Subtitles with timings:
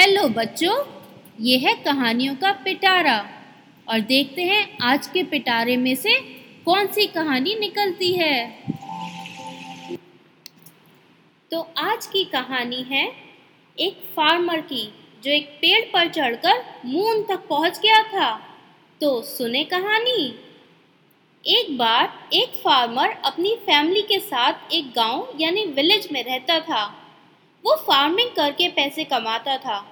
[0.00, 0.84] Hello बच्चों,
[1.40, 3.28] ये है कहानियों का पिटारा।
[3.88, 6.20] और देखते हैं आज के पिटारे में से
[6.64, 8.62] कौन सी कहानी निकलती है।
[11.50, 13.12] तो आज की कहानी है
[13.78, 18.56] एक फार्मर की, जो एक पेड़ पर चढ़कर मून तक पहुँच गया था।
[19.00, 20.34] तो सुने कहानी?
[21.46, 26.96] एक बार एक फार्मर अपनी फैमिली के साथ एक गाँव, यानी विलेज में रहता था।
[27.64, 29.89] वो फ़ार्मिंग करके पैसे कमाता था।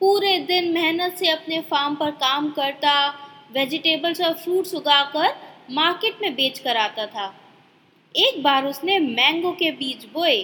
[0.00, 2.92] पूरे दिन मेहनत से अपने फार्म पर काम करता
[3.52, 5.34] वेजिटेबल्स और फ्रूट्स उगाकर
[5.70, 7.32] मार्केट में बेच कर आता था।
[8.14, 10.42] एक बार उसने मैंगो के बीज बोए।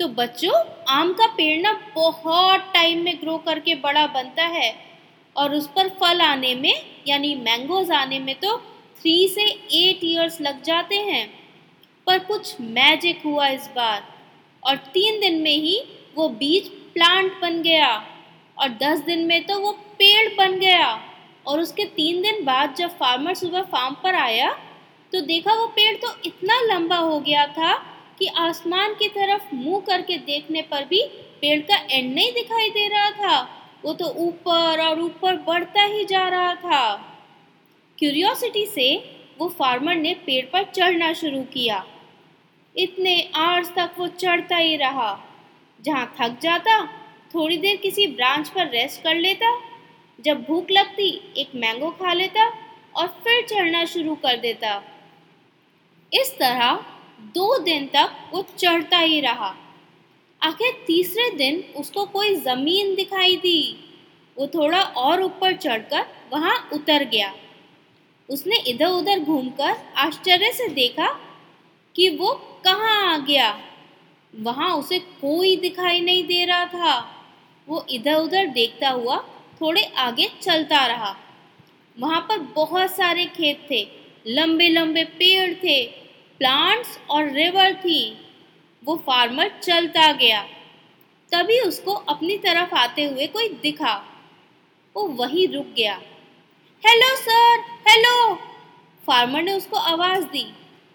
[0.00, 0.52] तो बच्चों,
[0.88, 4.74] आम का पेड़ ना बहुत टाइम में ग्रो करके बड़ा बनता है
[5.36, 6.74] और उस पर फल आने में,
[7.08, 8.56] यानी मैंगोज आने में तो
[9.00, 11.26] थ्री से एट ईयर्स लग जाते हैं।
[12.06, 14.02] पर कुछ मैजिक हुआ इस बार
[14.62, 15.80] और तीन दिन में ही
[16.16, 17.88] वो बीज प्लांट बन गया।
[18.58, 20.88] और दस दिन में तो वो पेड़ बन गया।
[21.46, 24.50] और उसके तीन दिन बाद जब फार्मर सुबह फार्म पर आया
[25.12, 27.74] तो देखा वो पेड़ तो इतना लंबा हो गया था
[28.18, 31.02] कि आसमान की तरफ़ मुँह करके देखने पर भी
[31.40, 33.40] पेड़ का एंड नहीं दिखाई दे रहा था।
[33.84, 36.94] वो तो ऊपर और ऊपर बढ़ता ही जा रहा था।
[37.98, 38.94] क्यूरियोसिटी से
[39.38, 41.84] वो फार्मर ने पेड़ पर चढ़ना शुरू किया।
[42.74, 45.18] इतने आर्स तक वो चढ़ता ही रहा।
[45.80, 46.76] जहाँ थक जाता
[47.36, 49.60] थोड़ी देर किसी ब्रांच पर रेस्ट कर लेता,
[50.20, 52.46] जब भूख लगती, एक मैंगो खा लेता
[52.96, 54.82] और फिर चढ़ना शुरू कर देता।
[56.14, 56.74] इस तरह
[57.20, 59.54] दो दिन तक वो चढ़ता ही रहा।
[60.42, 63.82] आखिर तीसरे दिन उसको कोई ज़मीन दिखाई दी।
[64.38, 67.34] वो थोड़ा और ऊपर चढ़कर वहाँ उतर गया।
[68.30, 71.08] उसने इधर उधर घूमकर आश्चर्य से देखा
[71.94, 72.32] कि वो
[72.64, 73.60] कहाँ आ गया।
[74.34, 77.15] वहाँ उसे कोई दिखाई नहीं दे रहा था।
[77.68, 79.16] वो इधर उधर देखता हुआ
[79.60, 81.16] थोड़े आगे चलता रहा।
[81.98, 83.86] वहाँ पर बहुत सारे खेत थे
[84.26, 85.84] लंबे लंबे पेड़ थे
[86.38, 88.00] प्लांट्स और रिवर थी।
[88.82, 90.42] वो फार्मर चलता गया।
[91.32, 93.94] तभी उसको अपनी तरफ़ आते हुए कोई दिखा।
[94.96, 95.94] वो वहीं रुक गया।
[96.82, 98.34] हेलो सर हेलो
[99.06, 100.46] फार्मर ने उसको आवाज़ दी।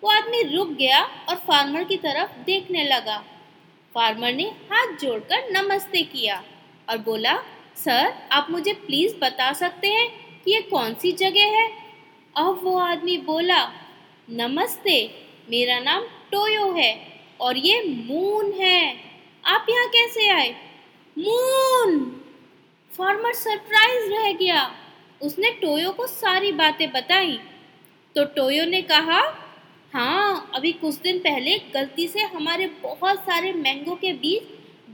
[0.03, 3.17] वो आदमी रुक गया और फार्मर की तरफ़ देखने लगा।
[3.95, 6.43] फार्मर ने हाथ जोड़कर नमस्ते किया।
[6.91, 7.38] और बोला,
[7.75, 10.09] सर, आप मुझे प्लीज़ बता सकते हैं
[10.44, 11.68] कि ये कौन सी जगह है?
[12.38, 13.72] अब वो आदमी बोला,
[14.29, 15.16] नमस्ते,
[15.50, 17.07] मेरा नाम टोयो है
[17.41, 18.96] और ये मून है।
[19.46, 20.50] आप यहाँ कैसे आए?
[21.18, 22.22] मून!
[22.97, 24.75] फार्मर सरप्राइज़ रह गया।
[25.22, 27.40] उसने टोयो को सारी बातें बताई।
[28.16, 29.22] तो टोयो ने कहा
[29.94, 34.41] हाँ अभी कुछ दिन पहले गलती से हमारे बहुत सारे मैंगो के बीज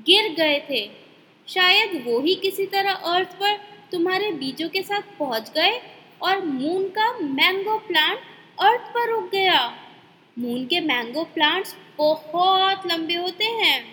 [0.05, 1.06] गिर गए थे।
[1.47, 3.57] शायद वो ही किसी तरह अर्थ पर
[3.91, 5.79] तुम्हारे बीजों के साथ पहुँच गए
[6.21, 8.19] और मून का मैंगो प्लांट
[8.59, 9.59] अर्थ पर रुक गया।
[10.37, 13.83] मून के मैंगो प्लांट्स बहुत लंबे होते हैं।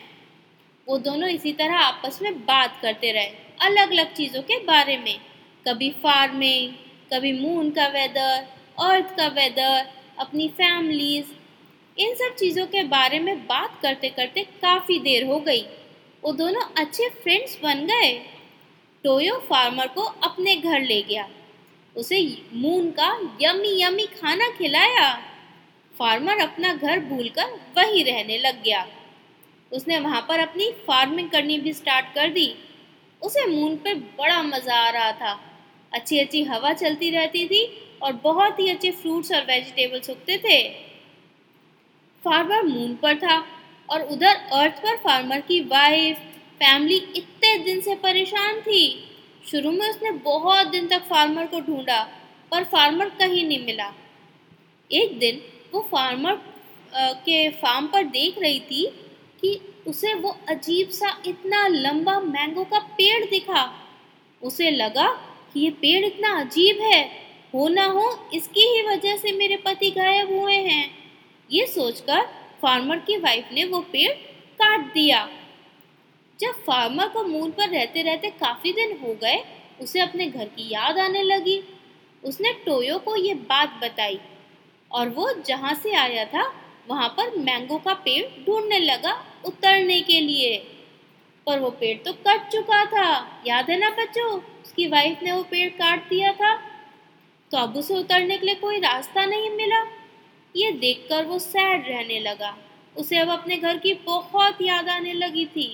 [0.86, 3.26] वो दोनों इसी तरह आपस में बात करते रहे
[3.60, 5.16] अलग अलग चीज़ों के बारे में।
[5.66, 6.72] कभी फ़ार्मिंग
[7.12, 8.46] कभी मून का वेदर
[8.82, 9.86] अर्थ का वेदर
[10.18, 11.32] अपनी फैमिलीज़
[11.96, 15.64] इन सब चीज़ों के बारे में बात करते करते काफ़ी देर हो गई।
[16.24, 18.12] वो दोनों अच्छे फ्रेंड्स बन गए।
[19.04, 21.28] टोयो फार्मर को अपने घर ले गया।
[21.96, 22.20] उसे
[22.52, 23.08] मून का
[23.42, 25.08] यमी यमी खाना खिलाया।
[25.94, 28.86] फार्मर अपना घर भूलकर वहीं रहने लग गया।
[29.72, 32.54] उसने वहाँ पर अपनी फ़ार्मिंग करनी भी स्टार्ट कर दी।
[33.22, 35.38] उसे मून पे बड़ा मज़ा आ रहा था।
[35.92, 37.64] अच्छी अच्छी हवा चलती रहती थी
[38.02, 40.62] और बहुत ही अच्छे फ्रूट्स और वेजिटेबल्स उगते थे।
[42.24, 43.38] फार्मर मून पर था।
[43.88, 46.18] और उधर अर्थ पर फार्मर की वाइफ
[46.60, 48.82] फैमिली इतने दिन से परेशान थी।
[49.44, 52.02] शुरू में उसने बहुत दिन तक फार्मर को ढूंढा,
[52.52, 53.92] पर फार्मर कहीं नहीं मिला।
[54.90, 55.40] एक दिन
[55.74, 56.40] वो फार्मर
[56.94, 58.86] के फार्म पर देख रही थी
[59.40, 63.70] कि उसे वो अजीब सा इतना लंबा मैंगो का पेड़ दिखा।
[64.42, 65.06] उसे लगा
[65.52, 67.02] कि ये पेड़ इतना अजीब है,
[67.54, 70.90] हो ना हो इसकी ही वजह से मेरे पति गायब हुए हैं।
[71.50, 72.26] ये सोचकर
[72.64, 74.12] फार्मर की वाइफ ने वो पेड़
[74.54, 75.28] काट दिया।
[76.40, 79.44] जब फार्मर को मून पर रहते रहते काफ़ी दिन हो गए,
[79.80, 81.62] उसे अपने घर की याद आने लगी।
[82.24, 84.18] उसने टोयो को ये बात बताई
[84.90, 86.52] और वो जहाँ से आया था,
[86.88, 89.12] वहाँ पर मैंगो का पेड़ ढूँढने लगा
[89.44, 90.56] उतरने के लिए।
[91.46, 94.40] पर वो पेड़ तो कट चुका था, याद है ना बच्चों?
[94.64, 96.54] उसकी वाइफ ने वो पेड़ काट दिया था।
[97.50, 99.84] तो अब उसे उतरने के लिए कोई रास्ता नहीं मिला।
[100.54, 102.56] ये देखकर वो सैड रहने लगा।
[102.96, 105.66] उसे अब अपने घर की बहुत याद आने लगी थी।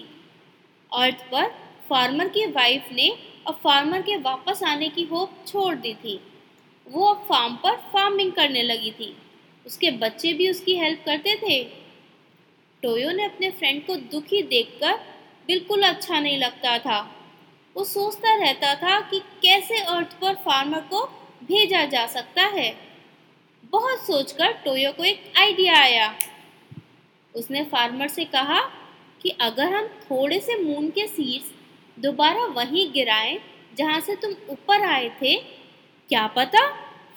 [0.93, 1.47] अर्थ पर
[1.89, 3.09] फार्मर की वाइफ ने
[3.47, 6.21] अब फार्मर के वापस आने की होप छोड़ दी थी।
[6.87, 9.15] वो अब फार्म पर फ़ार्मिंग करने लगी थी।
[9.67, 11.63] उसके बच्चे भी उसकी हेल्प करते थे।
[12.83, 14.93] टोयो ने अपने फ्रेंड को दुखी देखकर
[15.47, 17.01] बिल्कुल अच्छा नहीं लगता था।
[17.77, 21.05] वो सोचता रहता था कि कैसे अर्थ पर फार्मर को
[21.45, 22.90] भेजा जा सकता है।
[23.73, 26.15] बहुत सोचकर टोयो को एक आइडिया आया।
[27.35, 28.61] उसने फार्मर से कहा
[29.23, 31.53] कि अगर हम थोड़े से मून के सीड्स
[31.99, 33.39] दोबारा वहीं गिराएँ
[33.79, 35.35] जहाँ से तुम ऊपर आए थे,
[36.11, 36.67] क्या पता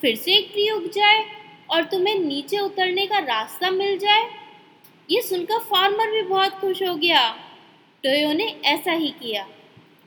[0.00, 1.24] फिर से एक ट्री उग जाए
[1.70, 4.30] और तुम्हें नीचे उतरने का रास्ता मिल जाए।
[5.10, 7.28] ये सुनकर फार्मर भी बहुत खुश हो गया।
[8.04, 9.46] टोयो ने ऐसा ही किया।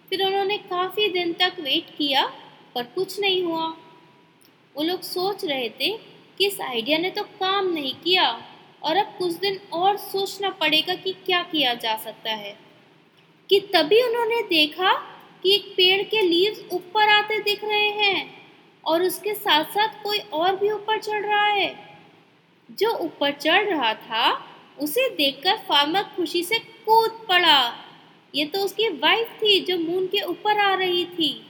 [0.09, 2.25] फिर उन्होंने काफ़ी दिन तक वेट किया,
[2.75, 3.65] पर कुछ नहीं हुआ।
[4.75, 8.41] वो लोग सोच रहे थे कि इस आइडिया ने तो काम नहीं किया
[8.83, 12.59] और अब कुछ दिन और सोचना पड़ेगा कि क्या किया जा सकता है।
[13.49, 14.93] कि तभी उन्होंने देखा
[15.43, 18.51] कि एक पेड़ के लीव्स ऊपर आते दिख रहे हैं
[18.85, 21.99] और उसके साथ साथ कोई और भी ऊपर चढ़ रहा है।
[22.71, 24.45] जो ऊपर चढ़ रहा था,
[24.79, 27.75] उसे देखकर फार्मर खुशी से कूद पड़ा।
[28.35, 31.45] ये तो उसकी वाइफ थी जो मून के ऊपर आ रही थी।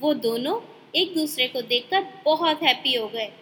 [0.00, 0.60] वो दोनों
[0.94, 3.32] एक दूसरे को देखकर बहुत हैप्पी हो गए।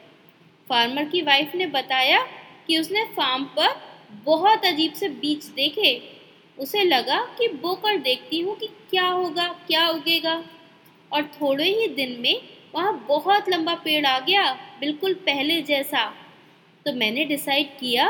[0.69, 2.20] फार्मर की वाइफ ने बताया
[2.67, 3.75] कि उसने फार्म पर
[4.25, 6.00] बहुत अजीब से बीज देखे।
[6.59, 10.43] उसे लगा कि बोकर देखती हूँ कि क्या होगा, क्या उगेगा।
[11.12, 12.41] और थोड़े ही दिन में
[12.75, 16.05] वहाँ बहुत लंबा पेड़ आ गया, बिल्कुल पहले जैसा।
[16.87, 18.09] तो मैंने डिसाइड किया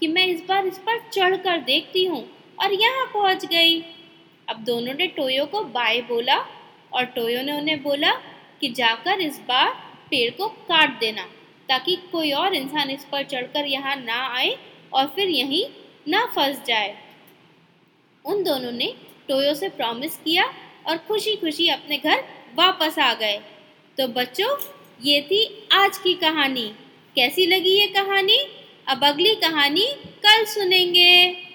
[0.00, 2.24] कि मैं इस बार इस पर चढ़ कर देखती हूँ
[2.58, 3.80] और यहाँ पहुँच गई।
[4.48, 6.36] अब दोनों ने टोयो को बाय बोला
[6.92, 8.12] और टोयो ने उन्हें बोला
[8.60, 9.68] कि जाकर इस बार
[10.10, 11.26] पेड़ को काट देना।
[11.70, 14.56] ताकि कोई और इंसान इस पर चढ़कर यहाँ ना आए
[14.92, 15.64] और फिर यहीं
[16.08, 16.96] ना फंस जाए।
[18.24, 18.94] उन दोनों ने
[19.28, 20.44] टोयो से प्रॉमिस किया
[20.86, 22.24] और खुशी खुशी अपने घर
[22.54, 23.40] वापस आ गए।
[23.98, 24.56] तो बच्चों,
[25.02, 26.66] ये थी आज की कहानी।
[27.16, 28.38] कैसी लगी ये कहानी?
[28.88, 29.86] अब अगली कहानी
[30.24, 31.49] कल सुनेंगे।